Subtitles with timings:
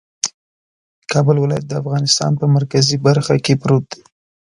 [1.11, 4.01] کابل ولایت د افغانستان په مرکزي برخه کې پروت دی